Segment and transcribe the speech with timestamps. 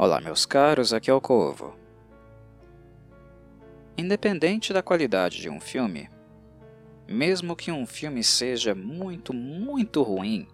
[0.00, 1.76] Olá, meus caros, aqui é o Corvo.
[3.96, 6.08] Independente da qualidade de um filme,
[7.08, 10.46] mesmo que um filme seja muito, muito ruim,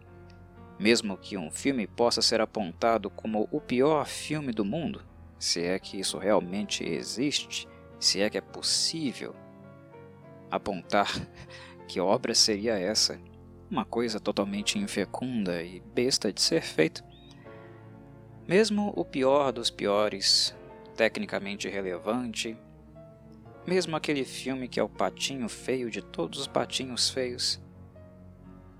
[0.79, 5.03] mesmo que um filme possa ser apontado como o pior filme do mundo,
[5.39, 7.69] se é que isso realmente existe,
[8.01, 9.37] se é que é possível
[10.51, 11.13] apontar
[11.87, 13.21] que obra seria essa,
[13.71, 17.05] uma coisa totalmente infecunda e besta de ser feito.
[18.47, 20.55] Mesmo o pior dos piores,
[20.95, 22.57] tecnicamente relevante,
[23.67, 27.59] mesmo aquele filme que é o patinho feio de todos os patinhos feios,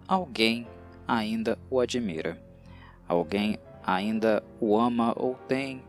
[0.07, 0.69] alguém
[1.09, 2.39] ainda o admira.
[3.09, 5.83] Alguém ainda o ama ou tem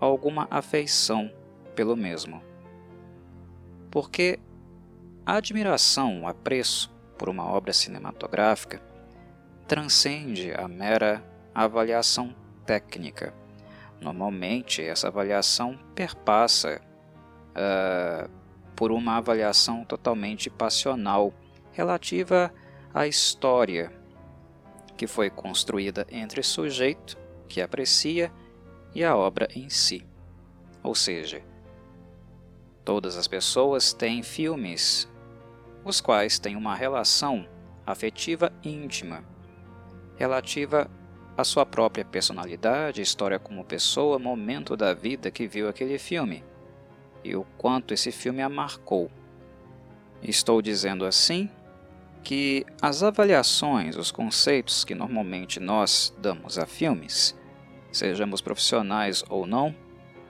[0.00, 1.30] alguma afeição
[1.74, 2.42] pelo mesmo.
[3.90, 4.40] Porque
[5.24, 8.82] a admiração, o apreço por uma obra cinematográfica
[9.66, 13.34] transcende a mera avaliação técnica.
[14.00, 16.80] Normalmente, essa avaliação perpassa
[17.50, 18.30] uh,
[18.74, 21.32] por uma avaliação totalmente passional
[21.72, 22.52] relativa
[22.92, 23.92] à história
[24.96, 28.32] que foi construída entre o sujeito que aprecia
[28.94, 30.06] e a obra em si.
[30.82, 31.42] Ou seja,
[32.84, 35.08] todas as pessoas têm filmes,
[35.84, 37.48] os quais têm uma relação
[37.86, 39.24] afetiva íntima,
[40.16, 40.90] relativa
[41.36, 46.44] à sua própria personalidade, história como pessoa, momento da vida que viu aquele filme
[47.24, 49.10] e o quanto esse filme a marcou.
[50.22, 51.50] Estou dizendo assim
[52.22, 57.36] que as avaliações, os conceitos que normalmente nós damos a filmes,
[57.90, 59.74] sejamos profissionais ou não,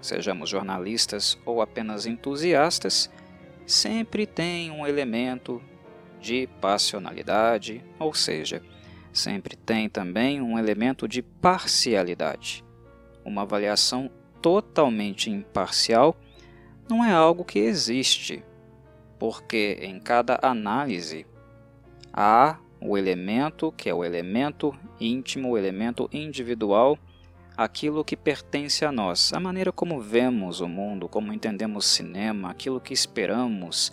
[0.00, 3.11] sejamos jornalistas ou apenas entusiastas,
[3.66, 5.62] sempre tem um elemento
[6.20, 8.62] de passionalidade, ou seja,
[9.14, 12.64] sempre tem também um elemento de parcialidade.
[13.24, 14.11] Uma avaliação
[14.42, 16.16] totalmente imparcial
[16.89, 18.44] não é algo que existe,
[19.18, 21.24] porque em cada análise
[22.12, 26.98] há o elemento que é o elemento íntimo, o elemento individual,
[27.56, 32.80] aquilo que pertence a nós, a maneira como vemos o mundo, como entendemos cinema, aquilo
[32.80, 33.92] que esperamos,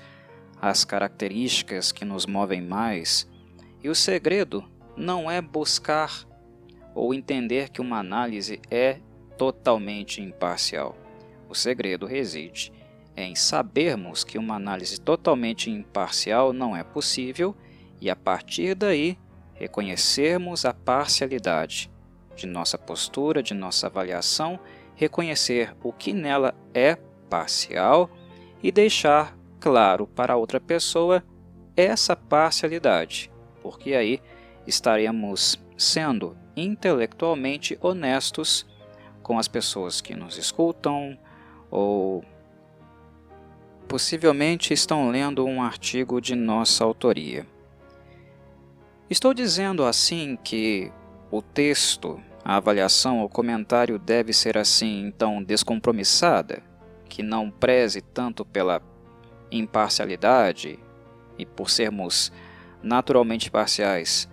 [0.60, 3.30] as características que nos movem mais.
[3.82, 4.66] E o segredo
[5.02, 6.26] não é buscar
[6.94, 9.00] ou entender que uma análise é
[9.36, 10.96] totalmente imparcial.
[11.50, 12.72] O segredo reside
[13.18, 17.56] em sabermos que uma análise totalmente imparcial não é possível
[18.00, 19.18] e, a partir daí,
[19.56, 21.92] reconhecermos a parcialidade
[22.36, 24.60] de nossa postura, de nossa avaliação,
[24.96, 26.96] reconhecer o que nela é
[27.30, 28.10] parcial
[28.62, 31.24] e deixar claro para outra pessoa
[31.76, 34.22] essa parcialidade, porque aí
[34.72, 38.66] estaremos sendo intelectualmente honestos
[39.22, 41.18] com as pessoas que nos escutam
[41.70, 42.24] ou
[43.88, 47.46] possivelmente estão lendo um artigo de nossa autoria.
[49.10, 50.90] Estou dizendo assim que
[51.30, 56.64] o texto, a avaliação, o comentário deve ser assim então descompromissada,
[57.10, 58.82] que não preze tanto pela
[59.52, 60.80] imparcialidade
[61.38, 62.32] e por sermos
[62.82, 64.31] naturalmente parciais,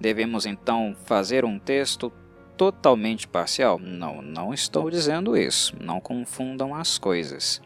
[0.00, 2.12] devemos então fazer um texto
[2.56, 3.78] totalmente parcial?
[3.78, 5.74] Não, não estou dizendo isso.
[5.80, 7.60] Não confundam as coisas.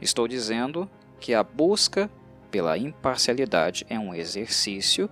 [0.00, 0.88] Estou dizendo
[1.20, 2.10] que a busca
[2.50, 5.10] pela imparcialidade é um exercício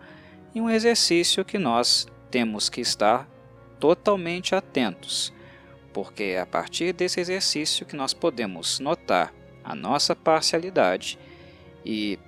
[0.55, 3.29] e um exercício que nós temos que estar
[3.79, 5.33] totalmente atentos,
[5.93, 11.19] porque é a partir desse exercício que nós podemos notar a nossa parcialidade
[11.85, 12.19] e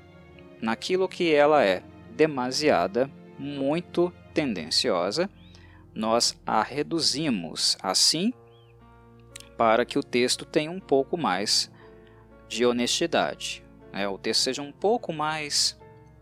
[0.60, 5.28] naquilo que ela é demasiada, muito tendenciosa,
[5.92, 8.32] nós a reduzimos assim
[9.56, 11.68] para que o texto tenha um pouco mais
[12.48, 13.64] de honestidade.
[13.92, 14.06] Né?
[14.06, 15.76] O texto seja um pouco mais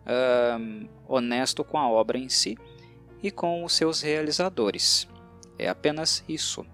[0.07, 2.57] uh, honesto com a obra em si
[3.23, 5.07] e com os seus realizadores.
[5.59, 6.65] É apenas isso.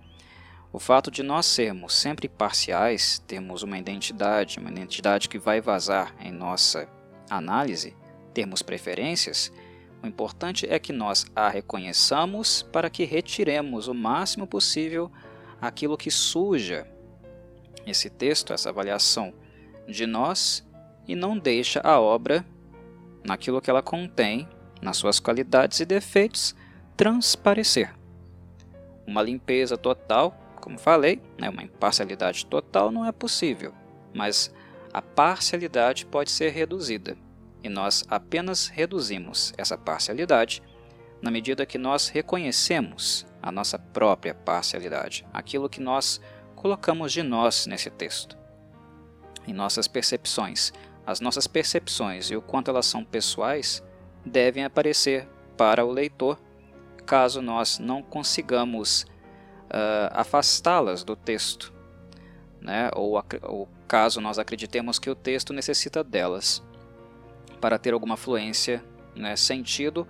[0.73, 6.15] O fato de nós sermos sempre parciais, termos uma identidade, uma identidade que vai vazar
[6.21, 6.89] em nossa
[7.29, 7.97] análise,
[8.33, 9.53] termos preferências,
[10.03, 15.11] o importante é que nós a reconheçamos para que retiremos o máximo possível
[15.61, 16.87] aquilo que suja
[17.87, 19.33] esse texto, essa avaliação
[19.87, 20.67] de nós
[21.07, 22.45] e não deixa a obra,
[23.25, 24.49] naquilo que ela contém,
[24.81, 26.55] nas suas qualidades e defeitos,
[26.97, 27.95] transparecer.
[29.07, 33.73] Uma limpeza total, como falei, né, uma imparcialidade total não é possível,
[34.13, 34.53] mas
[34.93, 37.17] a parcialidade pode ser reduzida,
[37.63, 40.63] e nós apenas reduzimos essa parcialidade
[41.21, 46.21] na medida que nós reconhecemos a nossa própria parcialidade, aquilo que nós
[46.57, 48.37] colocamos de nós nesse texto,
[49.47, 50.73] em nossas percepções.
[51.05, 53.83] As nossas percepções e o quanto elas são pessoais
[54.25, 56.39] devem aparecer para o leitor,
[57.05, 61.73] caso nós não consigamos uh, afastá-las do texto,
[62.61, 62.89] né?
[62.95, 66.63] ou, ou caso nós acreditemos que o texto necessita delas
[67.63, 70.07] para ter alguma fluência, né, sentido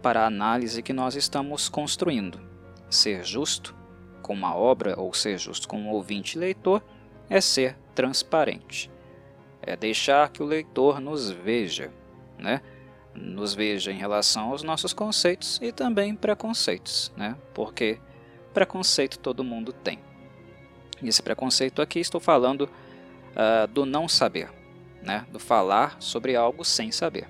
[0.00, 2.40] para a análise que nós estamos construindo.
[2.88, 3.74] Ser justo
[4.22, 6.80] com uma obra ou ser justo com um ouvinte leitor
[7.28, 8.88] é ser transparente.
[9.60, 11.92] É deixar que o leitor nos veja,
[12.38, 12.60] né?
[13.14, 17.36] nos veja em relação aos nossos conceitos e também preconceitos, né?
[17.52, 17.98] porque
[18.54, 19.98] preconceito todo mundo tem.
[21.02, 24.50] E esse preconceito aqui estou falando uh, do não saber,
[25.02, 25.26] né?
[25.30, 27.28] do falar sobre algo sem saber.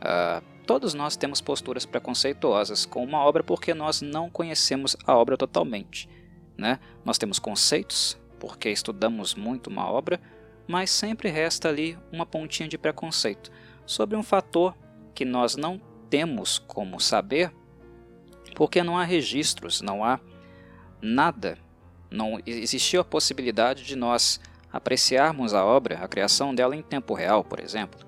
[0.00, 5.36] Uh, todos nós temos posturas preconceituosas com uma obra porque nós não conhecemos a obra
[5.36, 6.08] totalmente.
[6.56, 6.78] Né?
[7.04, 10.20] Nós temos conceitos porque estudamos muito uma obra,
[10.66, 13.52] mas sempre resta ali uma pontinha de preconceito
[13.84, 14.74] sobre um fator
[15.14, 17.52] que nós não temos como saber
[18.54, 20.20] porque não há registros, não há
[21.00, 21.58] nada,
[22.10, 24.40] não existiu a possibilidade de nós
[24.72, 28.00] apreciarmos a obra, a criação dela em tempo real, por exemplo,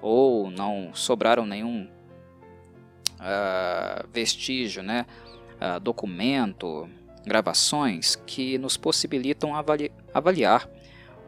[0.00, 1.88] ou não sobraram nenhum
[3.20, 5.06] uh, vestígio, né,
[5.60, 6.88] uh, documento,
[7.26, 10.68] gravações que nos possibilitam avali avaliar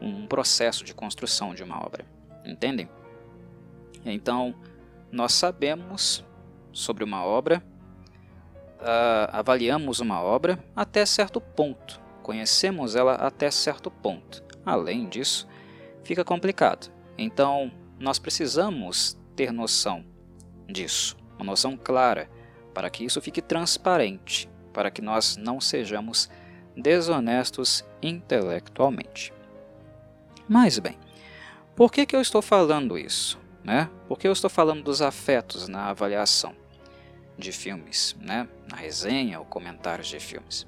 [0.01, 2.07] um processo de construção de uma obra.
[2.45, 2.89] Entendem?
[4.05, 4.55] Então,
[5.13, 6.25] nós sabemos
[6.73, 7.63] sobre uma obra,
[8.81, 14.50] uh, avaliamos uma obra até certo ponto, conhecemos ela até certo ponto.
[14.65, 15.47] Além disso,
[16.03, 16.91] fica complicado.
[17.17, 20.05] Então, nós precisamos ter noção
[20.69, 22.31] disso, uma noção clara,
[22.73, 26.31] para que isso fique transparente, para que nós não sejamos
[26.77, 29.33] desonestos intelectualmente.
[30.49, 30.99] Mas bem,
[31.77, 33.39] por que, que eu estou falando isso?
[33.63, 33.91] Né?
[34.09, 36.55] Por que eu estou falando dos afetos na avaliação
[37.37, 38.49] de filmes, né?
[38.69, 40.67] na resenha ou comentários de filmes?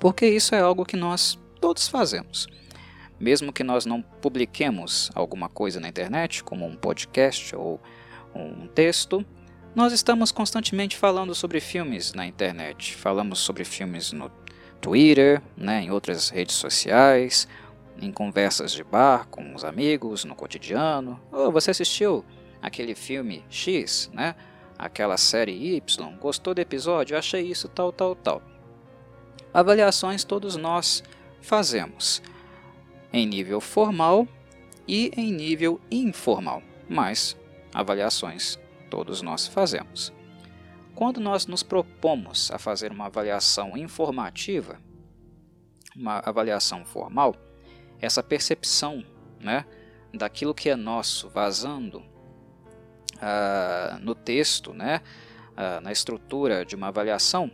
[0.00, 2.48] Porque isso é algo que nós todos fazemos.
[3.22, 7.80] Mesmo que nós não publiquemos alguma coisa na internet, como um podcast ou
[8.34, 9.24] um texto,
[9.76, 12.96] nós estamos constantemente falando sobre filmes na internet.
[12.96, 14.28] Falamos sobre filmes no
[14.80, 17.46] Twitter, né, em outras redes sociais,
[18.00, 21.20] em conversas de bar com os amigos, no cotidiano.
[21.30, 22.24] Oh, você assistiu
[22.60, 24.34] aquele filme X, né?
[24.76, 27.16] Aquela série Y, gostou do episódio?
[27.16, 28.42] Achei isso, tal, tal, tal.
[29.54, 31.04] Avaliações todos nós
[31.40, 32.20] fazemos
[33.12, 34.26] em nível formal
[34.86, 37.36] e em nível informal, mas
[37.72, 38.58] avaliações
[38.90, 40.12] todos nós fazemos.
[40.94, 44.78] Quando nós nos propomos a fazer uma avaliação informativa,
[45.96, 47.34] uma avaliação formal,
[48.00, 49.04] essa percepção
[49.40, 49.64] né,
[50.12, 51.98] daquilo que é nosso vazando
[53.18, 55.00] uh, no texto, né,
[55.52, 57.50] uh, na estrutura de uma avaliação,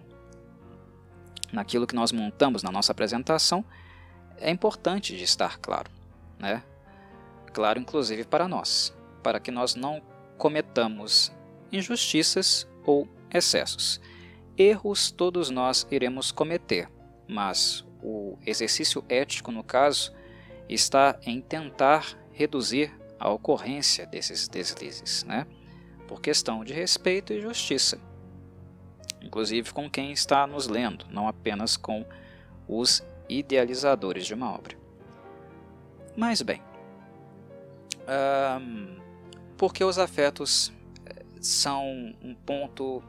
[1.53, 3.65] naquilo que nós montamos na nossa apresentação,
[4.41, 5.91] é importante de estar claro,
[6.39, 6.63] né?
[7.53, 10.03] Claro, inclusive para nós, para que nós não
[10.37, 11.33] cometamos
[11.73, 14.01] injustiças ou excessos.
[14.57, 16.89] Erros todos nós iremos cometer,
[17.29, 20.13] mas o exercício ético, no caso,
[20.69, 25.47] está em tentar reduzir a ocorrência desses deslizes, né?
[26.07, 28.01] por questão de respeito e justiça,
[29.21, 32.05] inclusive com quem está nos lendo, não apenas com
[32.67, 34.77] os idealizadores de uma obra.
[36.17, 36.63] Mas bem,
[38.61, 38.97] um,
[39.57, 40.73] porque os afetos
[41.07, 41.85] eh, são
[42.23, 43.03] um ponto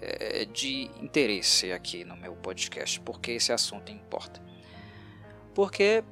[0.00, 4.42] é, de interesse aqui no meu podcast, porque esse assunto importa.
[5.54, 6.02] Porque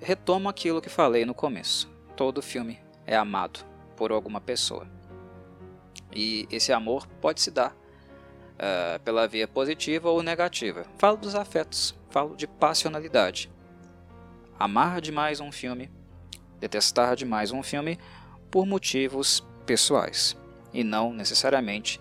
[0.00, 3.60] retomo aquilo que falei no começo: todo filme é amado
[3.96, 4.86] por alguma pessoa.
[6.12, 10.84] E esse amor pode se dar uh, pela via positiva ou negativa.
[10.98, 13.50] Falo dos afetos, falo de passionalidade.
[14.58, 15.90] Amar demais um filme,
[16.58, 17.98] detestar demais um filme
[18.50, 20.36] por motivos pessoais
[20.72, 22.00] e não necessariamente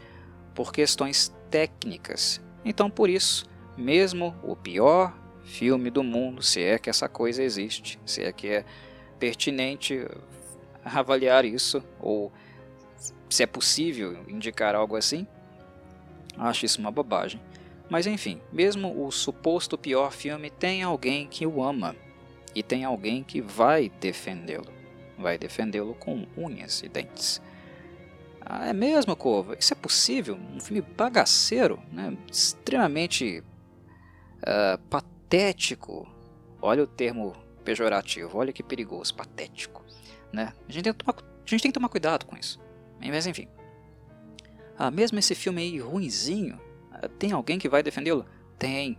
[0.56, 2.42] por questões técnicas.
[2.66, 3.46] Então, por isso,
[3.78, 8.48] mesmo o pior filme do mundo, se é que essa coisa existe, se é que
[8.48, 8.66] é
[9.20, 10.06] pertinente
[10.84, 12.32] avaliar isso ou
[13.30, 15.28] se é possível indicar algo assim,
[16.38, 17.40] acho isso uma bobagem.
[17.90, 21.96] Mas enfim, mesmo o suposto pior filme tem alguém que o ama
[22.54, 24.68] e tem alguém que vai defendê-lo.
[25.18, 27.42] Vai defendê-lo com unhas e dentes.
[28.42, 29.56] Ah, é mesmo, Cova?
[29.60, 30.38] Isso é possível?
[30.54, 32.16] Um filme bagaceiro, né?
[32.32, 33.44] extremamente
[34.42, 36.08] uh, patético,
[36.62, 39.84] Olha o termo pejorativo, olha que perigoso, patético.
[40.34, 40.54] Né?
[40.68, 42.60] A, gente tem que tomar, a gente tem que tomar cuidado com isso.
[43.00, 43.48] Mas enfim.
[44.78, 46.60] Ah, mesmo esse filme aí ruinzinho,
[47.20, 48.26] tem alguém que vai defendê-lo?
[48.58, 48.98] Tem.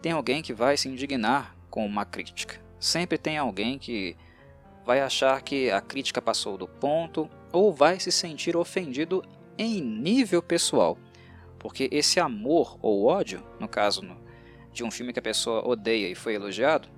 [0.00, 2.60] Tem alguém que vai se indignar com uma crítica.
[2.78, 4.16] Sempre tem alguém que
[4.84, 9.22] vai achar que a crítica passou do ponto ou vai se sentir ofendido
[9.58, 10.96] em nível pessoal.
[11.58, 14.02] Porque esse amor ou ódio, no caso
[14.72, 16.88] de um filme que a pessoa odeia e foi elogiado,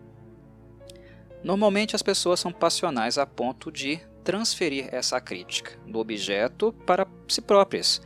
[1.43, 7.41] normalmente as pessoas são passionais a ponto de transferir essa crítica do objeto para si
[7.41, 8.03] próprias.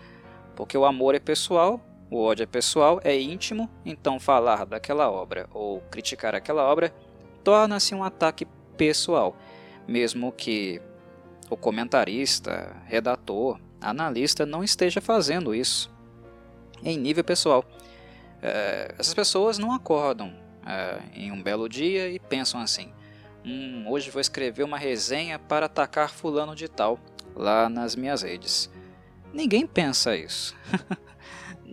[0.54, 5.48] Porque o amor é pessoal, o ódio é pessoal, é íntimo, então falar daquela obra
[5.52, 6.94] ou criticar aquela obra
[7.42, 9.36] torna-se um ataque pessoal,
[9.86, 10.80] mesmo que
[11.50, 15.92] o comentarista, redator, analista não esteja fazendo isso
[16.84, 17.64] em nível pessoal.
[18.40, 20.32] É, essas pessoas não acordam
[20.64, 22.92] é, em um belo dia e pensam assim:
[23.44, 26.96] hum, hoje vou escrever uma resenha para atacar Fulano de Tal
[27.34, 28.70] lá nas minhas redes.
[29.32, 30.54] Ninguém pensa isso.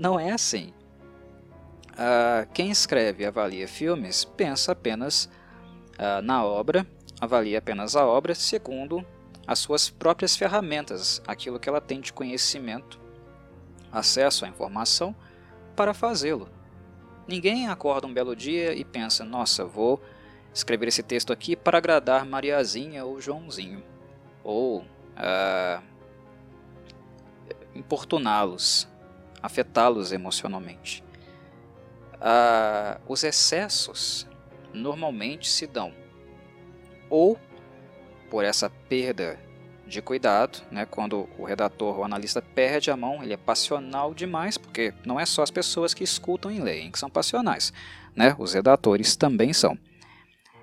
[0.02, 0.74] não é assim.
[1.92, 5.26] Uh, quem escreve e avalia filmes pensa apenas
[6.00, 6.88] uh, na obra,
[7.20, 9.06] avalia apenas a obra segundo
[9.46, 13.00] as suas próprias ferramentas, aquilo que ela tem de conhecimento,
[13.92, 15.16] acesso à informação
[15.76, 16.50] para fazê-lo.
[17.28, 20.02] Ninguém acorda um belo dia e pensa: nossa, vou
[20.52, 23.84] escrever esse texto aqui para agradar Mariazinha ou Joãozinho,
[24.44, 25.84] ou uh,
[27.76, 28.88] importuná-los,
[29.42, 31.04] afetá-los emocionalmente.
[32.16, 34.28] Uh, os excessos
[34.74, 35.94] normalmente se dão
[37.10, 37.38] ou
[38.30, 39.38] por essa perda
[39.86, 44.58] de cuidado, né, quando o redator ou analista perde a mão, ele é passional demais,
[44.58, 47.74] porque não é só as pessoas que escutam e leem que são passionais,
[48.16, 49.78] né, os redatores também são.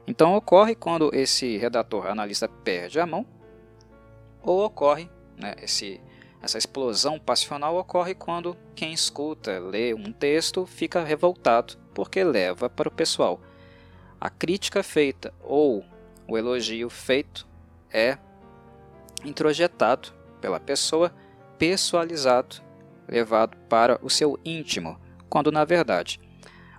[0.06, 3.26] Então ocorre quando esse redator analista perde a mão,
[4.42, 6.00] ou ocorre, né, esse,
[6.40, 12.88] essa explosão passional ocorre quando quem escuta, lê um texto, fica revoltado, porque leva para
[12.88, 13.40] o pessoal.
[14.20, 15.84] A crítica feita ou
[16.26, 17.46] o elogio feito
[17.90, 18.18] é
[19.24, 21.12] introjetado pela pessoa,
[21.58, 22.56] pessoalizado,
[23.08, 26.20] levado para o seu íntimo, quando na verdade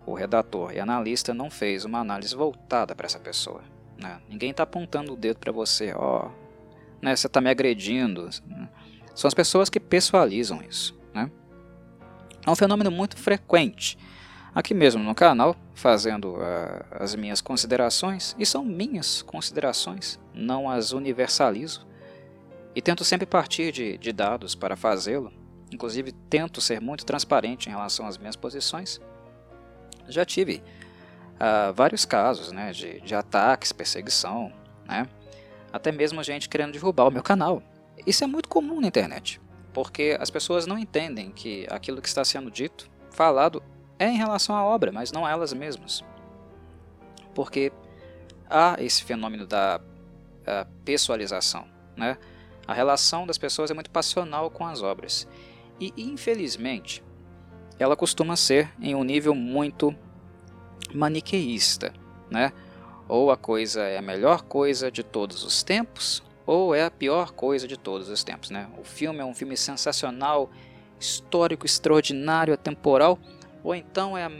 [0.06, 3.62] o redator e analista não fez uma análise voltada para essa pessoa.
[3.98, 4.22] Né?
[4.30, 6.50] Ninguém está apontando o dedo para você, ó, oh,
[7.02, 8.30] né, você está me agredindo.
[9.16, 10.98] São as pessoas que pessoalizam isso.
[11.14, 11.30] Né?
[12.46, 13.98] É um fenômeno muito frequente
[14.54, 20.92] aqui mesmo no canal, fazendo uh, as minhas considerações, e são minhas considerações, não as
[20.92, 21.88] universalizo,
[22.76, 25.32] e tento sempre partir de, de dados para fazê-lo,
[25.72, 29.00] inclusive tento ser muito transparente em relação às minhas posições.
[30.08, 30.62] Já tive
[31.36, 34.52] uh, vários casos né, de, de ataques, perseguição,
[34.88, 35.08] né,
[35.72, 37.62] até mesmo gente querendo derrubar o meu canal.
[38.06, 39.42] Isso é muito comum na internet,
[39.74, 43.62] porque as pessoas não entendem que aquilo que está sendo dito, falado,
[43.98, 46.04] é em relação à obra, mas não a elas mesmas.
[47.36, 47.72] Porque
[48.50, 49.82] há esse fenômeno da
[50.84, 51.68] pessoalização.
[51.96, 52.18] Né?
[52.68, 55.28] A relação das pessoas é muito passional com as obras.
[55.80, 57.04] E, infelizmente,
[57.78, 59.96] ela costuma ser em um nível muito
[60.94, 61.94] maniqueísta.
[62.30, 62.52] Né?
[63.08, 67.32] Ou a coisa é a melhor coisa de todos os tempos, ou é a pior
[67.32, 68.50] coisa de todos os tempos.
[68.50, 68.68] Né?
[68.80, 70.50] O filme é um filme sensacional,
[71.00, 73.20] histórico, extraordinário, atemporal
[73.64, 74.32] ou então é a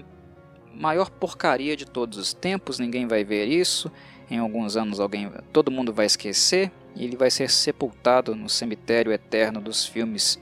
[0.74, 3.92] maior porcaria de todos os tempos, ninguém vai ver isso.
[4.28, 9.12] Em alguns anos alguém, todo mundo vai esquecer e ele vai ser sepultado no cemitério
[9.12, 10.40] eterno dos filmes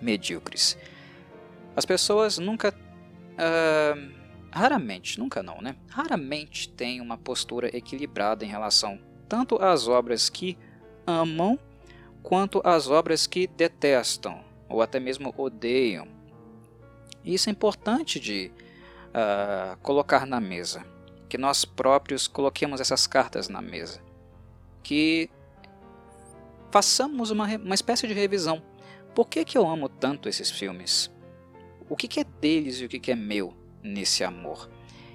[0.00, 0.78] medíocres.
[1.76, 4.10] As pessoas nunca, uh,
[4.50, 5.76] raramente, nunca não, né?
[5.90, 10.58] Raramente têm uma postura equilibrada em relação tanto às obras que
[11.10, 11.58] amam
[12.22, 16.20] quanto às obras que detestam ou até mesmo odeiam
[17.24, 18.50] isso é importante de
[19.08, 20.84] uh, colocar na mesa,
[21.28, 24.00] que nós próprios coloquemos essas cartas na mesa,
[24.82, 25.28] que
[26.70, 28.62] façamos uma, uma espécie de revisão.
[29.14, 31.10] Por que, que eu amo tanto esses filmes?
[31.88, 34.70] O que, que é deles e o que, que é meu nesse amor?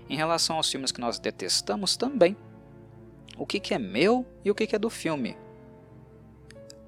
[0.07, 2.37] Em relação aos filmes que nós detestamos também,
[3.37, 5.35] o que, que é meu e o que, que é do filme?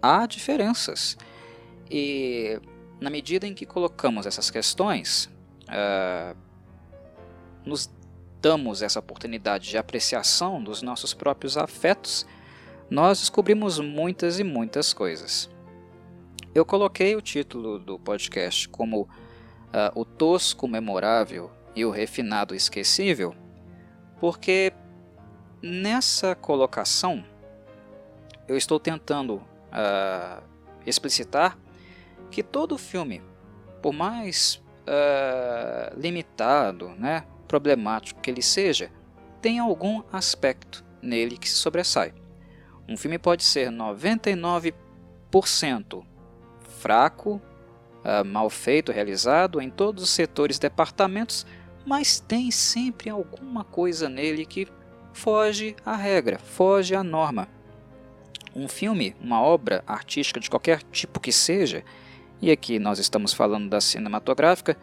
[0.02, 1.18] Há diferenças.
[1.90, 2.60] E
[3.00, 5.30] na medida em que colocamos essas questões,
[5.70, 6.38] uh,
[7.66, 7.90] nos
[8.42, 12.26] damos essa oportunidade de apreciação dos nossos próprios afetos,
[12.90, 15.50] nós descobrimos muitas e muitas coisas.
[16.56, 19.08] Eu coloquei o título do podcast como uh,
[19.94, 23.36] O Tosco Memorável e o Refinado Esquecível,
[24.20, 24.74] porque
[25.62, 27.24] nessa colocação,
[28.48, 30.44] eu estou tentando uh,
[30.86, 31.58] explicitar
[32.30, 33.22] que todo filme,
[33.82, 38.92] por mais uh, limitado, né, problemático que ele seja,
[39.42, 42.14] tem algum aspecto nele que se sobressai.
[42.88, 46.06] Um filme pode ser 99%
[46.80, 47.42] fraco,
[48.04, 51.46] uh, mal feito, realizado em todos os setores, departamentos,
[51.86, 54.68] mas tem sempre alguma coisa nele que
[55.14, 57.48] foge à regra, foge à norma.
[58.58, 61.84] Um filme, uma obra artística de qualquer tipo que seja,
[62.42, 64.76] e aqui nós estamos falando da cinematográfica,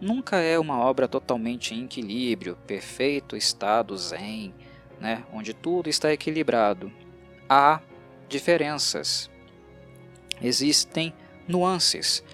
[0.00, 4.52] nunca é uma obra totalmente em equilíbrio, perfeito estado zen,
[4.98, 6.90] né, onde tudo está equilibrado.
[7.48, 7.80] Há
[8.28, 9.30] diferenças,
[10.42, 11.14] existem
[11.46, 12.24] nuances.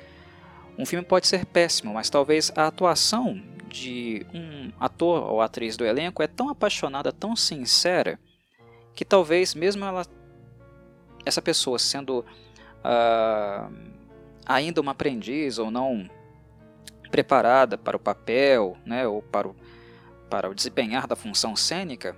[0.78, 5.84] Um filme pode ser péssimo, mas talvez a atuação de um ator ou atriz do
[5.84, 8.18] elenco é tão apaixonada, tão sincera,
[8.94, 10.06] que talvez mesmo ela,
[11.26, 13.74] essa pessoa sendo uh,
[14.46, 16.08] ainda uma aprendiz ou não
[17.10, 19.56] preparada para o papel, né, ou para o,
[20.30, 22.16] para o desempenhar da função cênica,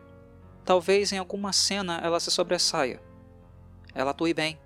[0.65, 3.01] talvez em alguma cena ela se sobressaia.
[3.95, 4.59] Ela atue bem.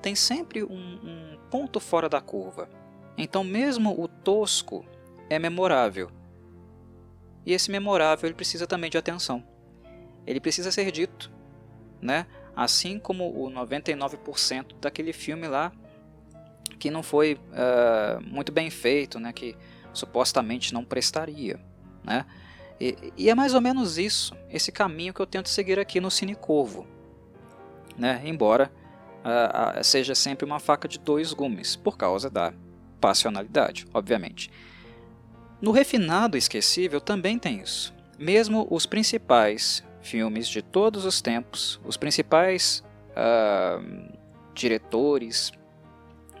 [0.00, 2.68] Tem sempre um, um ponto fora da curva.
[3.16, 4.84] Então, mesmo o tosco
[5.30, 6.10] é memorável.
[7.46, 9.44] E esse memorável ele precisa também de atenção.
[10.26, 11.30] Ele precisa ser dito,
[12.00, 12.26] né?
[12.54, 15.72] Assim como o 99% daquele filme lá
[16.78, 19.32] que não foi uh, muito bem feito, né?
[19.32, 19.56] Que
[19.92, 21.60] supostamente não prestaria,
[22.02, 22.26] né?
[22.80, 26.10] E, e, é mais ou menos isso, esse caminho que eu tento seguir aqui no
[26.10, 26.86] Cine Corvo,
[27.96, 28.20] né?
[28.24, 28.72] Embora
[29.22, 32.52] uh, seja sempre uma faca de dois gumes, por causa da
[33.00, 34.50] passionalidade, obviamente.
[35.60, 37.94] No refinado esquecível também tem isso.
[38.18, 44.12] Mesmo os principais filmes de todos os tempos, os principais uh,
[44.54, 45.52] diretores,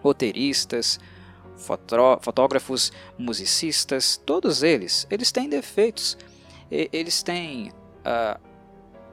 [0.02, 0.98] roteiristas,
[2.20, 6.18] fotógrafos, musicistas, todos eles, eles têm defeitos.
[6.70, 8.40] eles têm uh,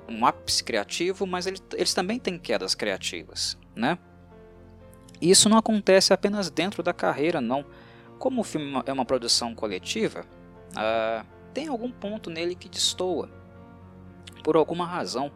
[0.10, 3.98] um ápice criativo, mas eles, também têm quedas criativas, né?
[5.22, 7.66] Isso não acontece apenas dentro da carreira, não.
[8.18, 10.26] Como o filme é uma produção coletiva,
[10.72, 13.30] uh, tem algum ponto nele que destoa,
[14.43, 15.32] por alguma razão,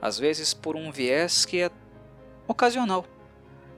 [0.00, 1.70] às vezes por um viés que é
[2.46, 3.04] ocasional.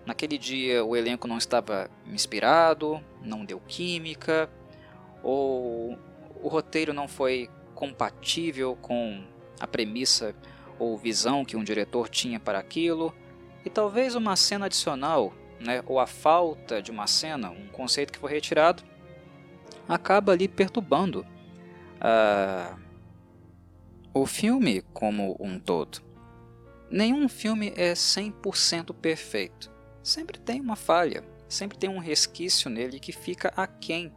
[0.06, 4.50] Naquele dia o elenco não estava inspirado, não deu química,
[5.22, 5.98] ou
[6.42, 9.24] o roteiro não foi compatível com
[9.58, 10.34] a premissa
[10.78, 13.14] ou visão que um diretor tinha para aquilo,
[13.64, 18.18] e talvez uma cena adicional, né, ou a falta de uma cena, um conceito que
[18.18, 18.82] foi retirado,
[19.88, 21.24] acaba ali perturbando
[22.00, 22.83] uh,
[24.14, 26.02] o filme como um todo.
[26.90, 29.74] Nenhum filme é 100% perfeito
[30.04, 34.12] sempre tem uma falha, sempre tem um resquício nele que fica aquém.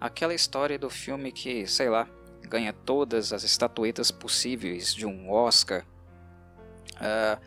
[0.00, 2.08] Aquela história do filme que, sei lá,
[2.42, 5.84] ganha todas as estatuetas possíveis de um Oscar.
[6.94, 7.40] Uh,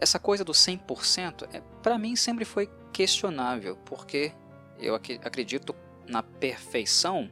[0.00, 4.32] essa coisa do 100% é, para mim sempre foi questionável, porque
[4.78, 5.74] eu ac acredito
[6.08, 7.30] na perfeição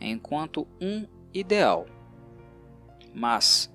[0.00, 1.86] enquanto um ideal.
[3.18, 3.68] Mas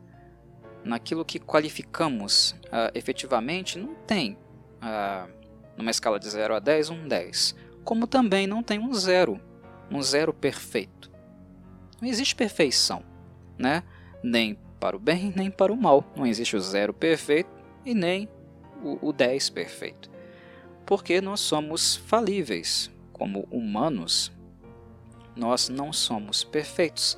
[0.86, 4.38] naquilo que qualificamos uh, efetivamente, não tem
[4.82, 5.28] ah,
[5.78, 7.56] numa escala de 0 a 10, um 10.
[7.84, 9.40] Como também não tem um zero,
[9.92, 11.12] um zero perfeito.
[12.02, 13.04] Não existe perfeição,
[13.58, 13.84] né?
[14.24, 16.06] nem para o bem nem para o mal.
[16.16, 17.50] Não existe o zero perfeito
[17.86, 18.30] e nem
[18.82, 20.10] o, o 10 perfeito.
[20.86, 24.32] Porque nós somos falíveis, como humanos.
[25.36, 27.18] Nós não somos perfeitos.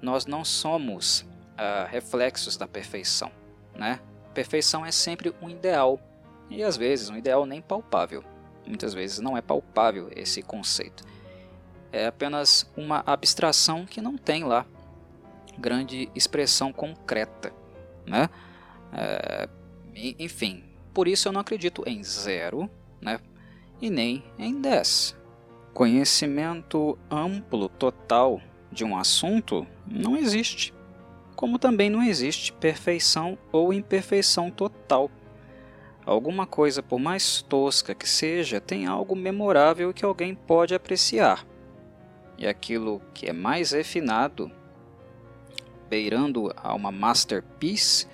[0.00, 3.30] Nós não somos uh, reflexos da perfeição.
[3.74, 4.00] Né?
[4.32, 6.00] Perfeição é sempre um ideal
[6.50, 8.24] e às vezes um ideal nem palpável.
[8.66, 11.04] Muitas vezes não é palpável esse conceito.
[11.92, 14.66] É apenas uma abstração que não tem lá
[15.58, 17.52] grande expressão concreta.
[18.06, 18.28] Né?
[18.92, 19.48] É,
[19.94, 22.68] enfim, por isso eu não acredito em zero
[23.00, 23.20] né?
[23.80, 25.16] e nem em 10.
[25.72, 28.40] Conhecimento amplo, total
[28.70, 30.74] de um assunto não existe,
[31.34, 35.10] como também não existe perfeição ou imperfeição total
[36.06, 41.46] Alguma coisa, por mais tosca que seja, tem algo memorável que alguém pode apreciar.
[42.36, 44.50] E aquilo que é mais refinado,
[45.88, 48.06] beirando a uma masterpiece,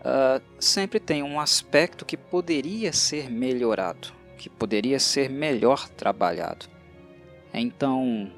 [0.00, 6.66] uh, sempre tem um aspecto que poderia ser melhorado, que poderia ser melhor trabalhado.
[7.54, 8.30] Então,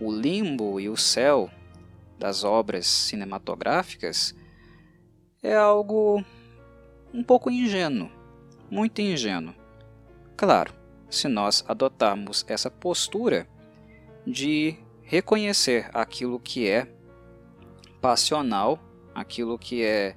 [0.00, 1.50] o limbo e o céu
[2.24, 4.34] das obras cinematográficas
[5.42, 6.24] é algo
[7.12, 8.10] um pouco ingênuo,
[8.70, 9.54] muito ingênuo.
[10.34, 10.72] Claro,
[11.10, 13.46] se nós adotarmos essa postura
[14.26, 16.90] de reconhecer aquilo que é
[18.00, 18.78] passional,
[19.14, 20.16] aquilo que é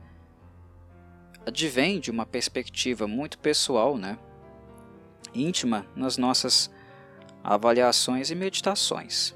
[1.46, 4.18] advém de uma perspectiva muito pessoal, né?
[5.36, 6.72] íntima nas nossas
[7.44, 9.36] avaliações e meditações.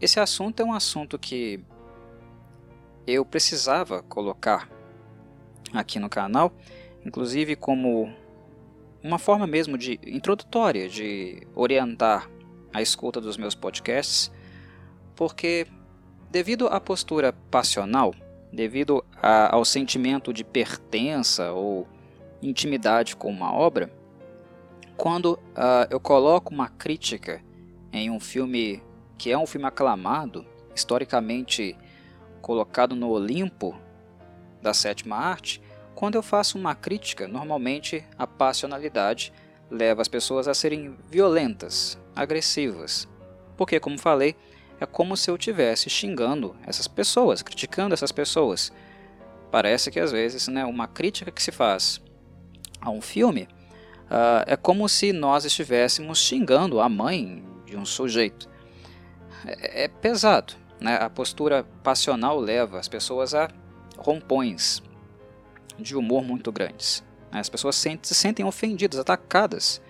[0.00, 1.60] Esse assunto é um assunto que
[3.06, 4.70] eu precisava colocar
[5.72, 6.52] aqui no canal,
[7.04, 8.12] inclusive como
[9.02, 12.30] uma forma mesmo de introdutória de orientar
[12.72, 14.30] a escuta dos meus podcasts,
[15.16, 15.66] porque
[16.30, 18.14] devido à postura passional,
[18.52, 21.88] devido a, ao sentimento de pertença ou
[22.40, 23.92] intimidade com uma obra,
[24.96, 27.42] quando uh, eu coloco uma crítica
[27.92, 28.82] em um filme
[29.18, 31.76] que é um filme aclamado, historicamente
[32.40, 33.76] colocado no Olimpo
[34.62, 35.60] da sétima arte,
[35.94, 39.32] quando eu faço uma crítica, normalmente a passionalidade
[39.68, 43.08] leva as pessoas a serem violentas, agressivas.
[43.56, 44.36] Porque, como falei,
[44.80, 48.72] é como se eu estivesse xingando essas pessoas, criticando essas pessoas.
[49.50, 52.00] Parece que às vezes né, uma crítica que se faz
[52.80, 53.48] a um filme
[54.04, 58.48] uh, é como se nós estivéssemos xingando a mãe de um sujeito
[59.46, 60.54] é, é pesado.
[60.80, 60.96] Né?
[60.96, 63.48] A postura passional leva as pessoas a
[63.96, 64.82] rompões
[65.78, 67.04] de humor muito grandes.
[67.32, 67.40] Né?
[67.40, 69.80] As pessoas se sentem ofendidas, atacadas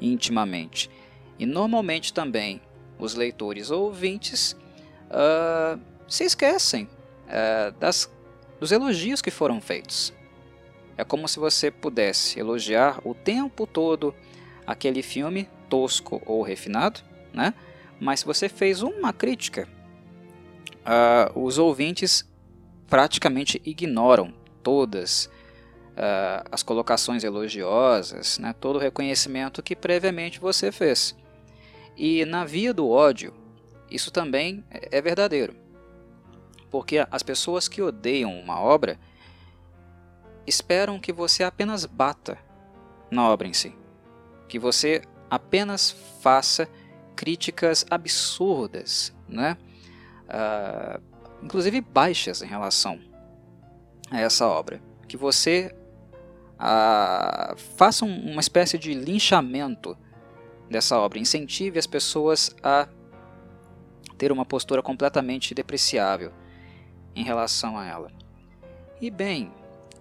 [0.00, 0.90] intimamente.
[1.38, 2.60] E normalmente também
[2.98, 4.56] os leitores ou ouvintes
[5.10, 8.10] uh, se esquecem uh, das,
[8.60, 10.12] dos elogios que foram feitos.
[10.96, 14.14] É como se você pudesse elogiar o tempo todo
[14.66, 17.00] aquele filme tosco ou refinado,
[17.32, 17.54] né?
[18.02, 19.68] Mas se você fez uma crítica,
[20.80, 22.28] uh, os ouvintes
[22.88, 31.16] praticamente ignoram todas uh, as colocações elogiosas, né, todo o reconhecimento que previamente você fez.
[31.96, 33.32] E na via do ódio,
[33.88, 35.54] isso também é verdadeiro.
[36.72, 38.98] Porque as pessoas que odeiam uma obra
[40.44, 42.36] esperam que você apenas bata
[43.12, 43.72] na obra em si,
[44.48, 46.68] que você apenas faça
[47.16, 49.56] críticas absurdas, né?
[50.28, 51.02] Uh,
[51.42, 52.98] inclusive baixas em relação
[54.10, 54.80] a essa obra.
[55.08, 55.74] Que você
[56.54, 59.96] uh, faça um, uma espécie de linchamento
[60.70, 62.88] dessa obra, incentive as pessoas a
[64.16, 66.32] ter uma postura completamente depreciável
[67.14, 68.10] em relação a ela.
[69.00, 69.52] E bem,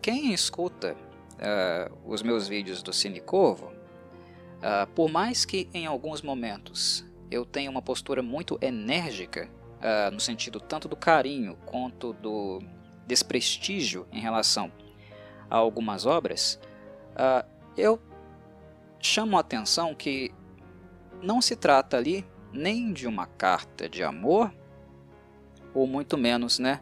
[0.02, 3.70] quem escuta uh, os meus vídeos do Cine Corvo
[4.62, 10.19] Uh, por mais que em alguns momentos eu tenha uma postura muito enérgica, uh, no
[10.19, 12.62] sentido tanto do carinho quanto do
[13.08, 14.71] desprestígio em relação
[15.50, 16.60] a algumas obras,
[17.13, 18.00] uh, eu
[19.00, 20.32] chamo a atenção que
[21.24, 24.54] não se trata ali nem de uma carta de amor,
[25.74, 26.82] ou muito menos né,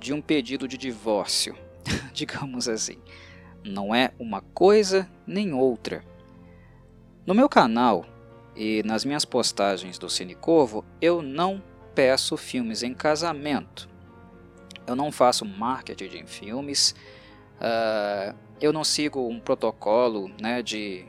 [0.00, 1.56] de um pedido de divórcio,
[2.12, 2.98] digamos assim.
[3.64, 6.02] Não é uma coisa nem outra
[7.26, 8.06] no meu canal
[8.54, 11.62] e nas minhas postagens do Cine Corvo, eu não
[11.94, 13.88] peço filmes em casamento.
[14.86, 16.94] Eu não faço marketing de filmes,
[17.56, 21.04] uh, eu não sigo um protocolo né, de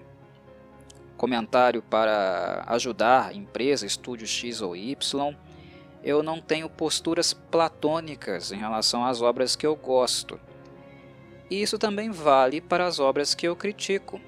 [1.16, 5.36] comentário para ajudar empresa, estúdio X ou Y.
[6.04, 10.40] Eu não tenho posturas platônicas em relação às obras que eu gosto.
[11.50, 14.20] E isso também vale para as obras que eu critico.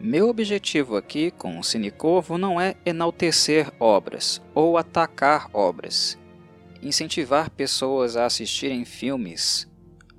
[0.00, 6.18] Meu objetivo aqui com o Cinecorvo não é enaltecer obras ou atacar obras,
[6.82, 9.72] incentivar pessoas a assistirem filmes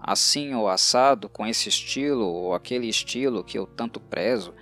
[0.06, 4.54] assim ou assado, com esse estilo ou aquele estilo que eu tanto prezo,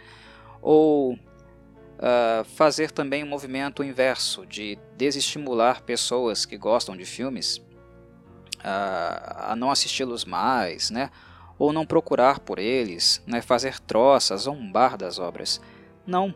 [0.62, 9.52] ou uh, fazer também um movimento inverso de desestimular pessoas que gostam de filmes uh,
[9.52, 11.10] a não assisti-los mais, né?
[11.58, 15.62] Ou não procurar por eles, né, fazer troças, zombar das obras.
[16.06, 16.34] Não,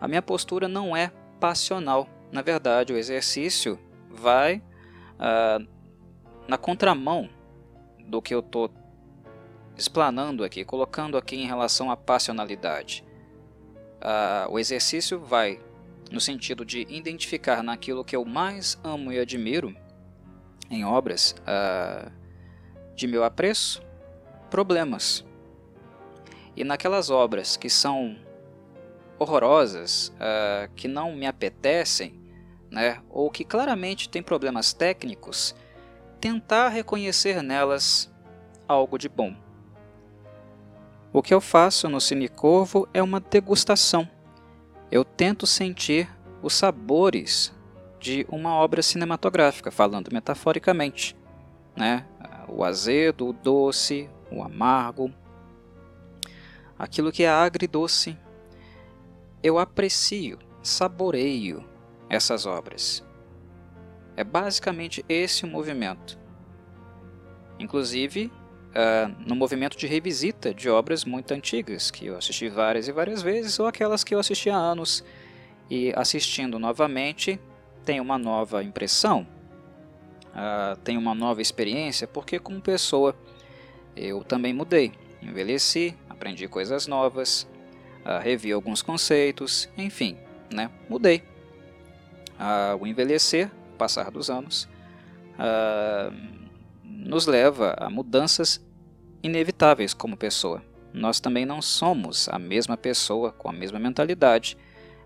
[0.00, 2.08] a minha postura não é passional.
[2.32, 3.78] Na verdade, o exercício
[4.10, 4.62] vai
[5.16, 5.66] uh,
[6.48, 7.28] na contramão
[8.06, 8.70] do que eu estou
[9.76, 13.04] explanando aqui, colocando aqui em relação à passionalidade.
[13.96, 15.60] Uh, o exercício vai
[16.10, 19.74] no sentido de identificar naquilo que eu mais amo e admiro
[20.70, 22.10] em obras uh,
[22.94, 23.82] de meu apreço
[24.54, 25.26] problemas.
[26.54, 28.16] E naquelas obras que são
[29.18, 32.22] horrorosas, uh, que não me apetecem,
[32.70, 35.56] né, ou que claramente tem problemas técnicos,
[36.20, 38.08] tentar reconhecer nelas
[38.68, 39.34] algo de bom.
[41.12, 44.08] O que eu faço no Cine Corvo é uma degustação.
[44.88, 46.08] Eu tento sentir
[46.40, 47.52] os sabores
[47.98, 51.16] de uma obra cinematográfica, falando metaforicamente.
[51.74, 52.06] Né?
[52.48, 55.12] O azedo, o doce, o amargo,
[56.78, 58.16] aquilo que é agridoce.
[59.42, 61.64] Eu aprecio, saboreio
[62.08, 63.04] essas obras.
[64.16, 66.18] É basicamente esse o movimento.
[67.58, 68.32] Inclusive,
[68.74, 73.22] uh, no movimento de revisita de obras muito antigas, que eu assisti várias e várias
[73.22, 75.04] vezes, ou aquelas que eu assisti há anos,
[75.70, 77.40] e assistindo novamente,
[77.84, 79.26] tem uma nova impressão,
[80.30, 83.14] uh, tem uma nova experiência, porque como pessoa
[83.96, 87.46] eu também mudei, envelheci, aprendi coisas novas,
[88.04, 90.16] uh, revi alguns conceitos, enfim,
[90.52, 91.22] né, mudei.
[92.34, 94.68] Uh, o envelhecer passar dos anos,
[95.34, 96.14] uh,
[96.82, 98.64] nos leva a mudanças
[99.22, 100.62] inevitáveis como pessoa.
[100.92, 104.56] Nós também não somos a mesma pessoa com a mesma mentalidade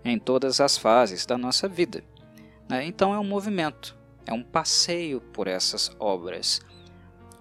[0.05, 2.03] em todas as fases da nossa vida.
[2.69, 2.85] Né?
[2.85, 6.61] Então é um movimento, é um passeio por essas obras,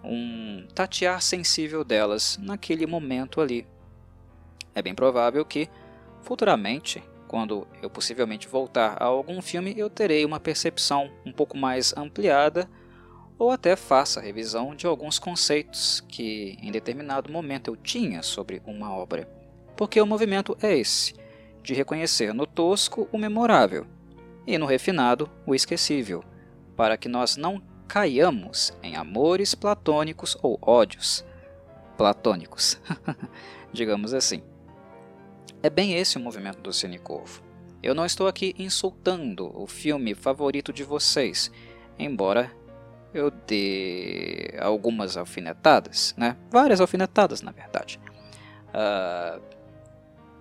[0.02, 3.66] um tatear sensível delas naquele momento ali.
[4.74, 5.68] É bem provável que,
[6.22, 11.94] futuramente, quando eu possivelmente voltar a algum filme, eu terei uma percepção um pouco mais
[11.96, 12.68] ampliada
[13.38, 18.92] ou até faça revisão de alguns conceitos que em determinado momento eu tinha sobre uma
[18.92, 19.28] obra.
[19.76, 21.14] Porque o movimento é esse,
[21.62, 23.86] de reconhecer no tosco o memorável
[24.46, 26.24] e no refinado o esquecível,
[26.74, 31.24] para que nós não caiamos em amores platônicos ou ódios
[31.96, 32.78] platônicos,
[33.72, 34.42] digamos assim.
[35.62, 37.00] É bem esse o movimento do Cine.
[37.82, 41.50] Eu não estou aqui insultando o filme favorito de vocês,
[41.98, 42.52] embora
[43.14, 46.36] eu dê algumas alfinetadas, né?
[46.50, 47.98] várias alfinetadas na verdade,
[48.68, 49.42] uh,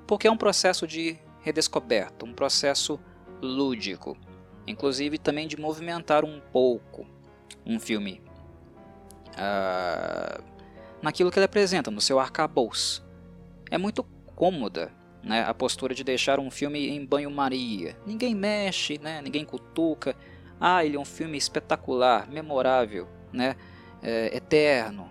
[0.05, 2.99] porque é um processo de redescoberta, um processo
[3.41, 4.17] lúdico,
[4.67, 7.07] inclusive também de movimentar um pouco
[7.65, 8.21] um filme
[9.33, 10.43] uh,
[11.01, 13.05] naquilo que ele apresenta, no seu arcabouço.
[13.69, 14.03] É muito
[14.35, 14.91] cômoda
[15.23, 17.97] né, a postura de deixar um filme em banho-maria.
[18.05, 20.15] Ninguém mexe, né, ninguém cutuca.
[20.59, 23.55] Ah, ele é um filme espetacular, memorável, né,
[24.01, 25.09] é, eterno.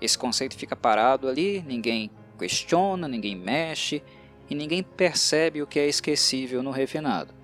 [0.00, 4.02] Esse conceito fica parado ali, ninguém questiona, ninguém mexe
[4.48, 7.34] e ninguém percebe o que é esquecível no refinado.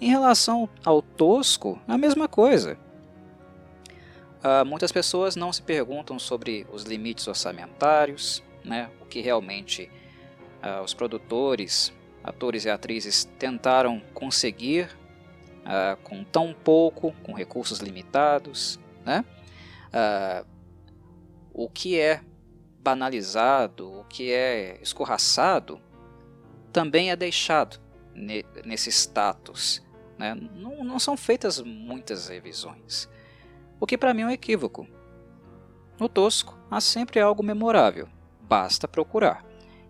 [0.00, 2.78] Em relação ao tosco, a mesma coisa.
[4.42, 9.90] Uh, muitas pessoas não se perguntam sobre os limites orçamentários, né, o que realmente
[10.62, 11.92] uh, os produtores,
[12.24, 14.88] atores e atrizes tentaram conseguir
[15.60, 18.80] uh, com tão pouco, com recursos limitados.
[19.04, 19.24] Né?
[21.52, 22.20] O que é
[22.80, 25.80] banalizado, o que é escorraçado,
[26.72, 27.80] também é deixado
[28.14, 29.82] ne nesse status.
[30.18, 30.34] Né?
[30.34, 33.08] Não, não são feitas muitas revisões.
[33.80, 34.86] O que para mim é um equívoco.
[35.98, 38.06] No tosco, há sempre algo memorável,
[38.42, 39.44] basta procurar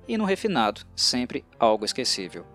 [0.07, 2.47] e no refinado, sempre algo esquecível.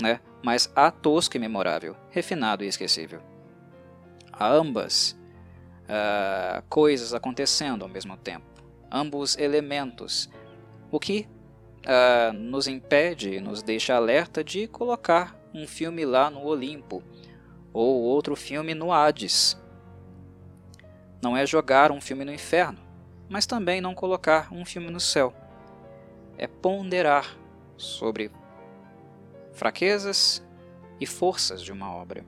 [0.00, 0.20] Né?
[0.44, 3.20] Mas há tosco e memorável, refinado e esquecível.
[4.32, 5.18] Há ambas
[5.82, 8.46] uh, coisas acontecendo ao mesmo tempo,
[8.90, 10.28] ambos elementos,
[10.90, 11.28] o que
[11.86, 17.02] uh, nos impede nos deixa alerta de colocar um filme lá no Olimpo
[17.72, 19.61] ou outro filme no Hades.
[21.22, 22.78] Não é jogar um filme no inferno,
[23.28, 25.32] mas também não colocar um filme no céu
[26.42, 27.36] é ponderar
[27.76, 28.30] sobre
[29.52, 30.44] fraquezas
[31.00, 32.24] e forças de uma obra.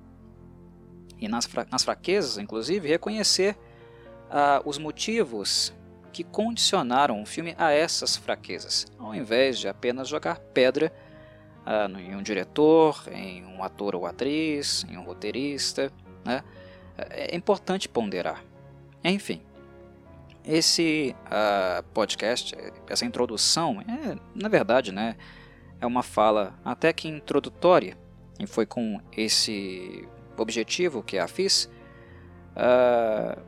[1.19, 3.57] E nas, fra nas fraquezas, inclusive, reconhecer
[4.31, 5.75] ah, os motivos
[6.13, 10.93] que condicionaram o filme a essas fraquezas, ao invés de apenas jogar pedra
[11.67, 15.91] ah, em um diretor, em um ator ou atriz, em um roteirista.
[16.25, 16.43] Né?
[16.97, 18.45] É importante ponderar.
[19.05, 19.43] Enfim,
[20.43, 22.57] esse uh, podcast,
[22.89, 25.15] essa introdução, é, na verdade, né,
[25.79, 27.99] é uma fala até que introdutória,
[28.41, 31.71] e foi com esse objetivo que a fiz.
[32.57, 33.41] Uh,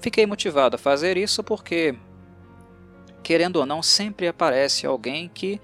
[0.00, 1.94] fiquei motivado a fazer isso porque,
[3.22, 5.60] querendo ou não, sempre aparece alguém que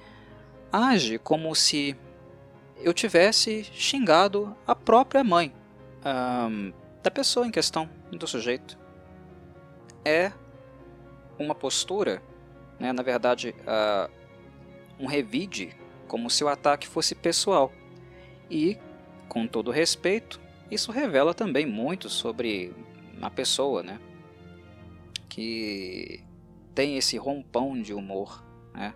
[0.72, 1.96] age como se
[2.80, 5.52] eu tivesse xingado a própria mãe
[7.02, 8.78] da pessoa em questão, do sujeito
[10.04, 10.32] é
[11.38, 12.22] uma postura,
[12.78, 14.10] né, na verdade, uh,
[14.98, 17.72] um revide, como se o ataque fosse pessoal.
[18.50, 18.78] E
[19.28, 22.74] com todo respeito, isso revela também muito sobre
[23.20, 24.00] a pessoa, né?
[25.28, 26.24] Que
[26.74, 28.94] tem esse rompão de humor, né?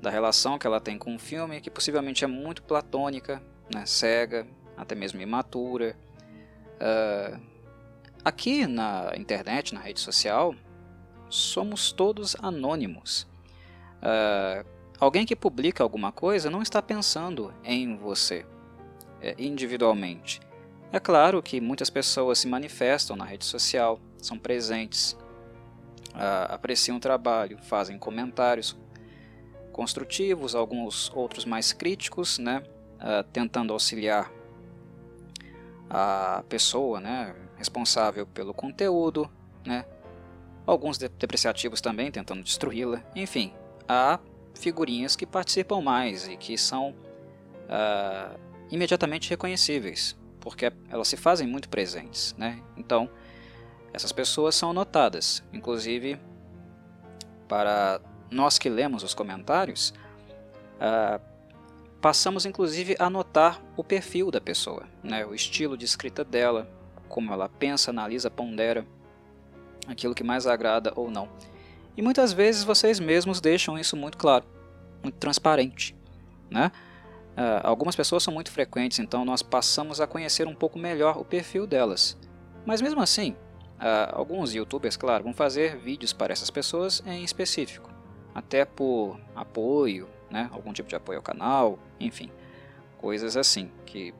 [0.00, 3.42] Da relação que ela tem com o filme, que possivelmente é muito platônica,
[3.72, 3.86] né?
[3.86, 5.96] cega, até mesmo imatura.
[6.84, 7.40] Uh,
[8.22, 10.54] aqui na internet, na rede social,
[11.30, 13.26] somos todos anônimos.
[14.02, 14.68] Uh,
[15.00, 18.44] alguém que publica alguma coisa não está pensando em você
[19.22, 20.40] é, individualmente.
[20.92, 25.16] É claro que muitas pessoas se manifestam na rede social, são presentes,
[26.10, 28.76] uh, apreciam o trabalho, fazem comentários
[29.72, 32.62] construtivos, alguns outros mais críticos, né,
[33.32, 34.30] tentando auxiliar
[35.88, 39.30] a pessoa né, responsável pelo conteúdo,
[39.64, 39.84] né,
[40.66, 43.52] alguns depreciativos também tentando destruí-la, enfim,
[43.88, 44.18] há
[44.54, 48.38] figurinhas que participam mais e que são uh,
[48.70, 52.34] imediatamente reconhecíveis, porque elas se fazem muito presentes.
[52.38, 52.62] Né?
[52.76, 53.10] Então,
[53.92, 56.18] essas pessoas são notadas, inclusive
[57.48, 59.92] para nós que lemos os comentários,
[60.80, 61.33] uh,
[62.04, 65.24] passamos inclusive a notar o perfil da pessoa, né?
[65.24, 66.70] o estilo de escrita dela,
[67.08, 68.86] como ela pensa, analisa, pondera
[69.86, 71.30] aquilo que mais agrada ou não.
[71.96, 74.44] E muitas vezes vocês mesmos deixam isso muito claro,
[75.02, 75.96] muito transparente.
[76.50, 76.70] Né?
[77.38, 81.24] Uh, algumas pessoas são muito frequentes, então nós passamos a conhecer um pouco melhor o
[81.24, 82.18] perfil delas.
[82.66, 83.30] Mas mesmo assim,
[83.78, 87.90] uh, alguns youtubers, claro, vão fazer vídeos para essas pessoas em específico,
[88.34, 90.50] até por apoio, né?
[90.52, 92.28] algum tipo de apoio ao canal, enfim,
[92.98, 94.12] coisas assim que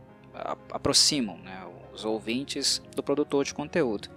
[0.70, 4.09] aproximam né, os ouvintes do produtor de conteúdo.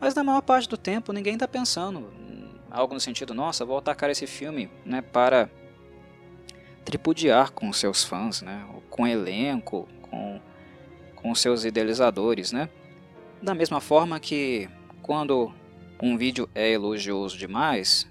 [0.00, 2.10] Mas na maior parte do tempo ninguém está pensando
[2.68, 5.48] algo no sentido, nossa, vou atacar esse filme né, para
[6.84, 10.40] tripudiar com seus fãs, né, com o elenco, com,
[11.14, 12.50] com seus idealizadores.
[12.50, 12.68] Né?
[13.40, 14.68] Da mesma forma que
[15.00, 15.54] quando
[16.02, 18.04] um vídeo é elogioso demais,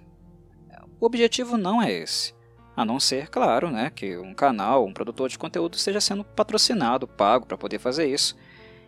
[1.01, 2.33] o objetivo não é esse.
[2.75, 7.07] A não ser, claro, né, que um canal, um produtor de conteúdo esteja sendo patrocinado,
[7.07, 8.35] pago para poder fazer isso.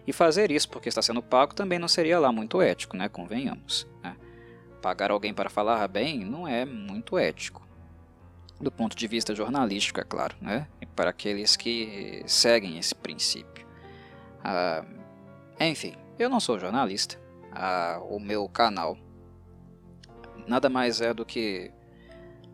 [0.06, 3.10] E fazer isso porque está sendo pago também não seria lá muito ético, né?
[3.10, 3.86] Convenhamos.
[4.02, 4.16] Né?
[4.82, 7.68] Pagar alguém para falar bem não é muito ético.
[8.60, 10.68] Do ponto de vista jornalístico, é claro, né?
[10.82, 13.68] E para aqueles que seguem esse princípio.
[14.44, 14.84] Ah,
[15.60, 17.20] enfim, eu não sou jornalista.
[17.52, 18.98] Ah, o meu canal
[20.48, 21.72] nada mais é do que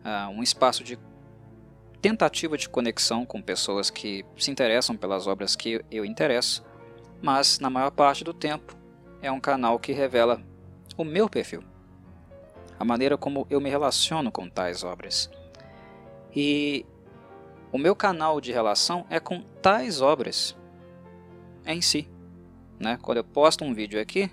[0.04, 0.98] ah, um espaço de
[2.04, 6.62] tentativa de conexão com pessoas que se interessam pelas obras que eu interesso
[7.22, 8.76] mas na maior parte do tempo
[9.22, 10.42] é um canal que revela
[10.98, 11.64] o meu perfil,
[12.78, 15.30] a maneira como eu me relaciono com tais obras.
[16.36, 16.84] E
[17.72, 20.54] o meu canal de relação é com tais obras
[21.64, 22.06] em si.
[22.78, 22.98] Né?
[23.00, 24.30] Quando eu posto um vídeo aqui,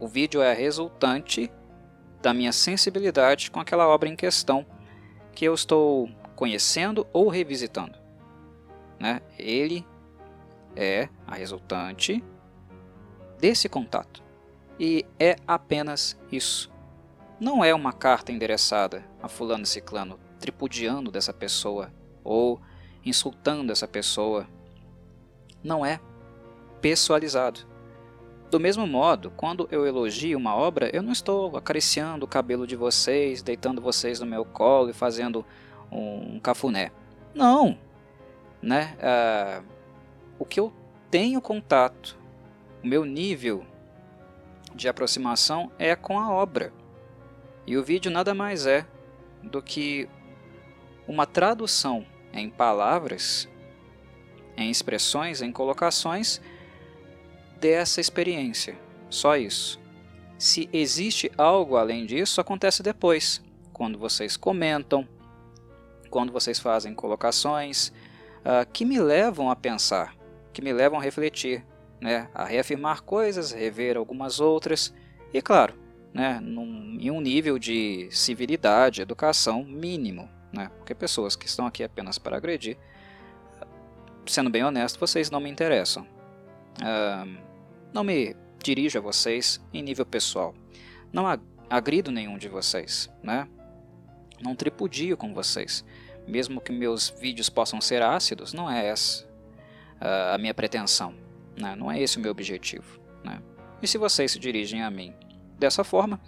[0.00, 1.48] o vídeo é resultante
[2.20, 4.66] da minha sensibilidade com aquela obra em questão
[5.38, 7.96] que eu estou conhecendo ou revisitando.
[8.98, 9.22] Né?
[9.38, 9.86] Ele
[10.74, 12.24] é a resultante
[13.38, 14.20] desse contato.
[14.80, 16.72] E é apenas isso.
[17.38, 21.92] Não é uma carta endereçada a fulano ciclano tripudiando dessa pessoa
[22.24, 22.60] ou
[23.06, 24.44] insultando essa pessoa.
[25.62, 26.00] Não é
[26.80, 27.60] pessoalizado.
[28.50, 32.76] Do mesmo modo, quando eu elogio uma obra, eu não estou acariciando o cabelo de
[32.76, 35.44] vocês, deitando vocês no meu colo e fazendo
[35.92, 36.90] um cafuné.
[37.34, 37.78] Não!
[38.62, 38.96] Né?
[38.98, 39.64] Uh,
[40.38, 40.72] o que eu
[41.10, 42.18] tenho contato,
[42.82, 43.66] o meu nível
[44.74, 46.72] de aproximação é com a obra.
[47.66, 48.86] E o vídeo nada mais é
[49.42, 50.08] do que
[51.06, 53.46] uma tradução em palavras,
[54.56, 56.40] em expressões, em colocações
[57.60, 58.76] dessa experiência.
[59.10, 59.80] Só isso.
[60.38, 63.42] Se existe algo além disso, acontece depois,
[63.72, 65.06] quando vocês comentam,
[66.10, 67.88] quando vocês fazem colocações
[68.38, 70.18] uh, que me levam a pensar
[70.58, 71.64] que me levam a refletir,
[72.00, 74.92] né, a reafirmar coisas, rever algumas outras
[75.32, 75.72] e, claro,
[76.12, 81.84] né, num, em um nível de civilidade, educação mínimo, né, porque pessoas que estão aqui
[81.84, 82.76] apenas para agredir,
[84.26, 86.04] sendo bem honesto, vocês não me interessam.
[86.82, 87.38] Uh,
[87.98, 90.54] não me dirijo a vocês em nível pessoal.
[91.12, 91.24] Não
[91.68, 93.48] agrido nenhum de vocês, né?
[94.40, 95.84] Não tripudio com vocês.
[96.24, 99.26] Mesmo que meus vídeos possam ser ácidos, não é essa
[100.32, 101.12] a minha pretensão.
[101.56, 101.74] Né?
[101.74, 103.00] Não é esse o meu objetivo.
[103.24, 103.42] Né?
[103.82, 105.12] E se vocês se dirigem a mim
[105.58, 106.20] dessa forma,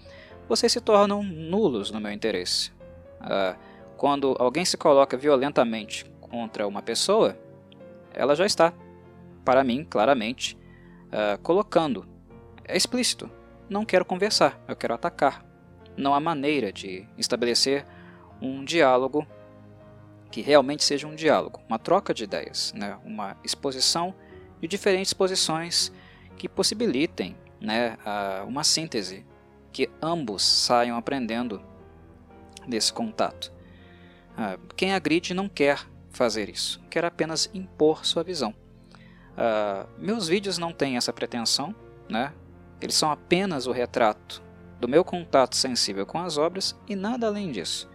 [0.49, 2.73] vocês se tornam nulos no meu interesse.
[3.21, 3.57] Uh,
[3.97, 7.39] quando alguém se coloca violentamente contra uma pessoa,
[8.13, 8.73] ela já está
[9.45, 10.59] para mim, claramente,
[11.13, 12.07] uh, colocando,
[12.65, 13.31] é explícito,
[13.69, 15.45] não quero conversar, eu quero atacar.
[15.97, 17.85] Não há maneira de estabelecer
[18.41, 19.27] um diálogo
[20.31, 22.97] que realmente seja um diálogo, uma troca de ideias, né?
[23.05, 24.15] uma exposição
[24.61, 25.93] de diferentes posições
[26.37, 27.99] que possibilitem né,
[28.47, 29.27] uma síntese,
[29.73, 31.61] que ambos saiam aprendendo
[32.67, 33.53] desse contato.
[34.37, 38.55] Ah, quem agride não quer fazer isso, quer apenas impor sua visão.
[39.33, 41.75] Uh, meus vídeos não têm essa pretensão,
[42.09, 42.33] né?
[42.81, 44.43] eles são apenas o retrato
[44.81, 47.89] do meu contato sensível com as obras e nada além disso.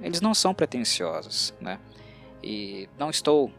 [0.00, 1.78] Eles não são pretensiosos, né?
[2.42, 3.52] e não estou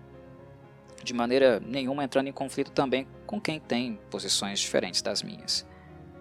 [1.04, 5.66] de maneira nenhuma entrando em conflito também com quem tem posições diferentes das minhas.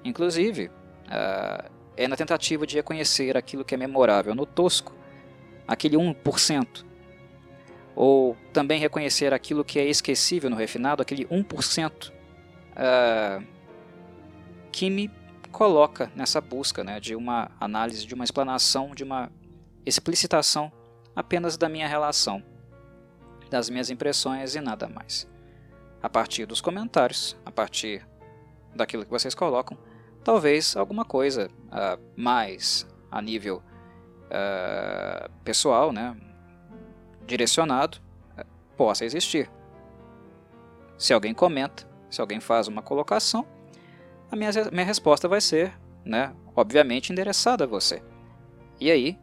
[0.05, 4.95] Inclusive, uh, é na tentativa de reconhecer aquilo que é memorável no tosco,
[5.67, 6.85] aquele 1%,
[8.01, 12.13] ou também reconhecer aquilo que é esquecível no refinado, aquele 1%, uh,
[12.77, 13.43] ah,
[14.71, 15.11] que me
[15.51, 19.33] coloca nessa busca né, de uma análise, de uma explanação, de uma
[19.85, 20.71] explicitação
[21.17, 22.41] apenas da minha relação,
[23.51, 25.29] das minhas impressões e nada mais.
[26.01, 28.07] A partir dos comentários, a partir
[28.77, 29.77] daquilo que vocês colocam,
[30.23, 33.61] talvez alguma coisa uh, mais a nível
[34.27, 36.17] uh, pessoal, né,
[37.29, 37.99] direcionado,
[38.37, 38.45] uh,
[38.77, 39.49] possa existir.
[40.97, 43.47] Se alguém comenta, se alguém faz uma colocação,
[44.31, 45.73] a minha, minha resposta vai ser,
[46.05, 48.03] né, obviamente, endereçada a você.
[48.81, 49.19] E aí,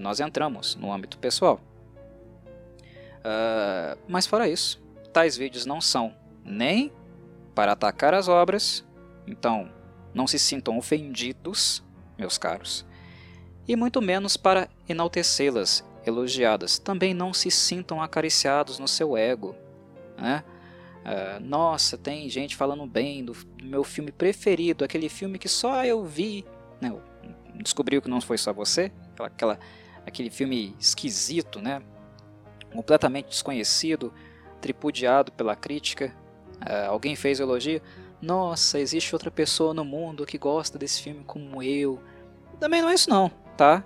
[0.00, 1.60] nós entramos no âmbito pessoal.
[4.08, 6.92] mas fora isso, tais vídeos não são nem
[7.54, 8.84] para atacar as obras,
[9.26, 9.70] então
[10.12, 11.82] não se sintam ofendidos,
[12.18, 12.86] meus caros,
[13.66, 16.78] e muito menos para enaltecê-las, elogiadas.
[16.78, 19.54] Também não se sintam acariciados no seu ego.
[20.16, 20.44] Né?
[21.04, 25.84] Uh, nossa, tem gente falando bem do, do, meu filme preferido, aquele filme que só
[25.84, 26.44] eu vi.
[26.80, 26.94] Né?
[27.56, 29.58] Descobriu que não foi só você, aquela, aquela,
[30.06, 31.82] aquele filme esquisito, né?
[32.72, 34.12] completamente desconhecido,
[34.60, 36.14] tripudiado pela crítica.
[36.62, 37.80] Uh, alguém fez elogio
[38.24, 42.00] nossa, existe outra pessoa no mundo que gosta desse filme como eu.
[42.58, 43.84] Também não é isso não, tá?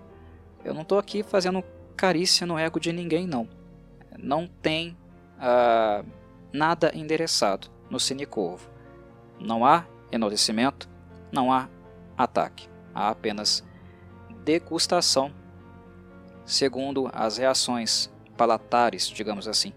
[0.64, 1.61] Eu não estou aqui fazendo
[1.99, 3.49] carícia no ego de ninguém não.
[4.16, 4.96] Não tem
[5.36, 6.07] uh,
[6.53, 8.70] nada endereçado no Cinecorvo.
[9.40, 10.88] Não há enaltecimento,
[11.32, 11.68] não há
[12.16, 12.68] ataque.
[12.94, 13.64] Há apenas
[14.44, 15.34] degustação
[16.46, 19.72] segundo as reações palatares, digamos assim,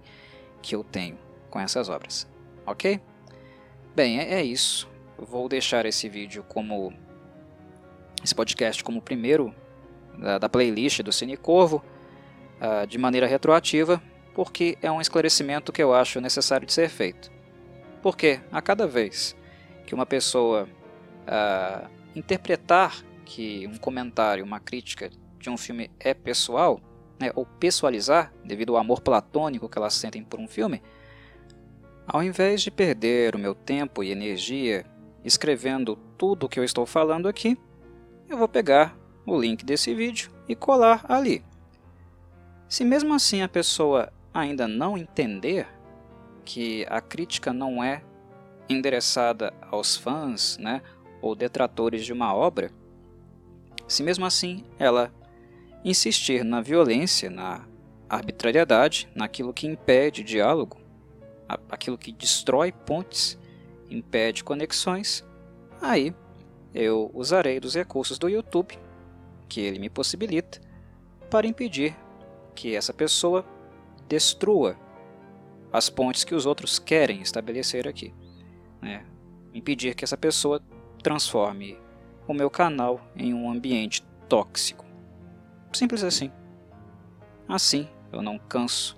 [0.62, 1.18] que eu tenho
[1.50, 2.28] com essas obras.
[2.68, 3.02] Ok?
[3.96, 4.88] Bem, é, é isso.
[5.18, 6.94] vou deixar esse vídeo como
[8.24, 9.54] esse podcast como o primeiro
[10.20, 11.84] da, da playlist do Cine Corvo
[12.62, 14.02] uh, de maneira retroativa,
[14.34, 17.32] porque é um esclarecimento que eu acho necessário de ser feito.
[18.02, 19.36] Porque a cada vez
[19.86, 20.68] que uma pessoa
[21.24, 25.10] uh, interpretar que um comentário, uma crítica
[25.40, 26.80] de um filme é pessoal,
[27.20, 30.82] né, ou pessoalizar devido ao amor platônico que elas sentem por um filme,
[32.08, 34.86] ao invés de perder o meu tempo e energia
[35.24, 37.58] escrevendo tudo o que eu estou falando aqui,
[38.28, 41.44] eu vou pegar o link desse vídeo e colar ali.
[42.72, 45.68] Se mesmo assim a pessoa ainda não entender
[46.46, 48.02] que a crítica não é
[48.70, 50.82] endereçada aos fãs né,
[51.22, 52.72] ou detratores de uma obra,
[53.90, 55.14] se mesmo assim ela
[55.84, 57.68] insistir na violência, na
[58.10, 60.80] arbitrariedade, naquilo que impede diálogo,
[61.70, 63.38] aquilo que destrói pontes,
[63.90, 65.26] impede conexões,
[65.82, 66.16] aí
[66.74, 68.80] eu usarei dos recursos do YouTube
[69.50, 70.62] que ele me possibilita
[71.30, 71.98] para impedir
[72.56, 73.46] que essa pessoa
[74.08, 74.78] destrua
[75.72, 78.14] as pontes que os outros querem estabelecer aqui.
[78.82, 79.06] Né?
[79.54, 80.62] Impedir que essa pessoa
[81.02, 81.78] transforme
[82.28, 84.86] o meu canal em um ambiente tóxico.
[85.74, 86.32] Simples assim.
[87.48, 88.98] Assim eu não canso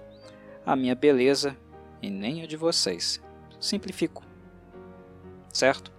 [0.66, 1.58] a minha beleza
[2.02, 3.22] e nem a de vocês.
[3.60, 4.24] Simplifico.
[5.54, 5.92] Certo?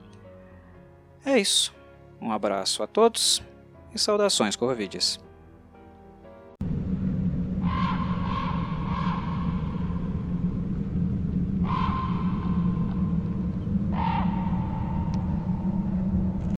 [1.24, 1.74] É isso.
[2.20, 3.42] Um abraço a todos
[3.94, 5.20] e saudações Corvides.